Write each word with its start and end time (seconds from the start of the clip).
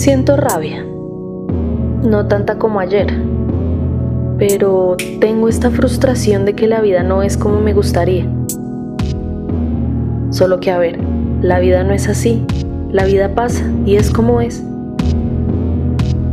Siento 0.00 0.38
rabia, 0.38 0.82
no 0.82 2.26
tanta 2.26 2.56
como 2.56 2.80
ayer, 2.80 3.06
pero 4.38 4.96
tengo 5.20 5.46
esta 5.46 5.70
frustración 5.70 6.46
de 6.46 6.54
que 6.54 6.66
la 6.66 6.80
vida 6.80 7.02
no 7.02 7.22
es 7.22 7.36
como 7.36 7.60
me 7.60 7.74
gustaría. 7.74 8.26
Solo 10.30 10.58
que 10.58 10.70
a 10.70 10.78
ver, 10.78 10.98
la 11.42 11.58
vida 11.58 11.84
no 11.84 11.92
es 11.92 12.08
así, 12.08 12.46
la 12.90 13.04
vida 13.04 13.34
pasa 13.34 13.62
y 13.84 13.96
es 13.96 14.10
como 14.10 14.40
es. 14.40 14.64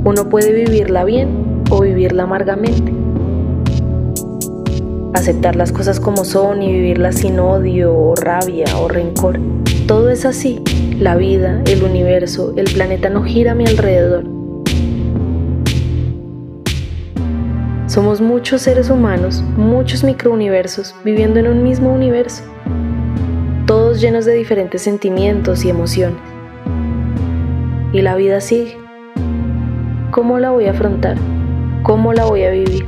Uno 0.06 0.30
puede 0.30 0.54
vivirla 0.54 1.04
bien 1.04 1.28
o 1.70 1.82
vivirla 1.82 2.24
amargamente. 2.24 2.94
Aceptar 5.18 5.56
las 5.56 5.72
cosas 5.72 6.00
como 6.00 6.24
son 6.26 6.62
y 6.62 6.72
vivirlas 6.72 7.16
sin 7.16 7.40
odio 7.40 7.92
o 7.92 8.14
rabia 8.14 8.68
o 8.80 8.88
rencor. 8.88 9.40
Todo 9.88 10.12
es 10.12 10.26
así. 10.26 10.62
La 11.00 11.16
vida, 11.16 11.64
el 11.66 11.82
universo, 11.82 12.54
el 12.56 12.66
planeta 12.72 13.10
no 13.10 13.24
gira 13.24 13.54
a 13.54 13.56
mi 13.56 13.66
alrededor. 13.66 14.26
Somos 17.88 18.22
muchos 18.22 18.62
seres 18.62 18.92
humanos, 18.92 19.44
muchos 19.58 20.04
microuniversos 20.04 20.94
viviendo 21.04 21.40
en 21.40 21.48
un 21.48 21.64
mismo 21.64 21.92
universo, 21.92 22.44
todos 23.66 24.00
llenos 24.00 24.26
de 24.26 24.36
diferentes 24.36 24.84
sentimientos 24.84 25.66
y 25.66 25.72
emociones. 25.72 26.22
Y 27.92 28.04
la 28.04 28.16
vida 28.16 28.40
sigue. 28.40 28.78
¿Cómo 30.12 30.38
la 30.38 30.52
voy 30.52 30.68
a 30.68 30.72
afrontar? 30.72 31.18
¿Cómo 31.82 32.14
la 32.14 32.26
voy 32.26 32.44
a 32.44 32.52
vivir? 32.52 32.86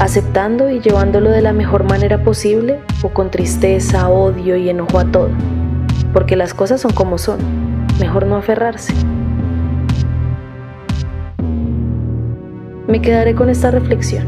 ¿Aceptando 0.00 0.70
y 0.70 0.80
llevándolo 0.80 1.28
de 1.28 1.42
la 1.42 1.52
mejor 1.52 1.84
manera 1.84 2.24
posible 2.24 2.80
o 3.02 3.10
con 3.10 3.30
tristeza, 3.30 4.08
odio 4.08 4.56
y 4.56 4.70
enojo 4.70 4.98
a 4.98 5.04
todo? 5.04 5.28
Porque 6.14 6.36
las 6.36 6.54
cosas 6.54 6.80
son 6.80 6.92
como 6.92 7.18
son, 7.18 7.38
mejor 8.00 8.24
no 8.24 8.36
aferrarse. 8.36 8.94
Me 12.88 13.02
quedaré 13.02 13.34
con 13.34 13.50
esta 13.50 13.70
reflexión. 13.70 14.24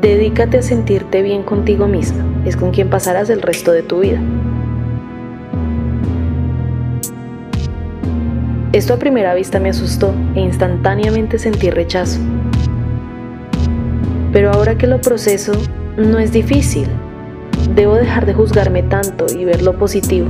Dedícate 0.00 0.56
a 0.56 0.62
sentirte 0.62 1.20
bien 1.20 1.42
contigo 1.42 1.86
misma, 1.86 2.24
es 2.46 2.56
con 2.56 2.70
quien 2.70 2.88
pasarás 2.88 3.28
el 3.28 3.42
resto 3.42 3.70
de 3.70 3.82
tu 3.82 4.00
vida. 4.00 4.18
Esto 8.72 8.94
a 8.94 8.96
primera 8.96 9.34
vista 9.34 9.60
me 9.60 9.68
asustó 9.68 10.14
e 10.34 10.40
instantáneamente 10.40 11.38
sentí 11.38 11.68
rechazo. 11.68 12.18
Que 14.78 14.88
lo 14.88 15.00
proceso, 15.00 15.52
no 15.96 16.18
es 16.18 16.32
difícil. 16.32 16.88
Debo 17.74 17.94
dejar 17.94 18.26
de 18.26 18.34
juzgarme 18.34 18.82
tanto 18.82 19.24
y 19.32 19.44
ver 19.44 19.62
lo 19.62 19.78
positivo, 19.78 20.28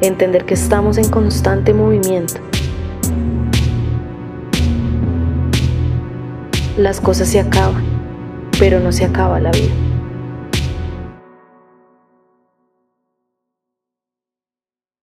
entender 0.00 0.46
que 0.46 0.54
estamos 0.54 0.96
en 0.96 1.10
constante 1.10 1.74
movimiento. 1.74 2.34
Las 6.78 7.00
cosas 7.00 7.28
se 7.28 7.40
acaban, 7.40 7.84
pero 8.58 8.80
no 8.80 8.90
se 8.90 9.04
acaba 9.04 9.38
la 9.40 9.50
vida. 9.50 9.83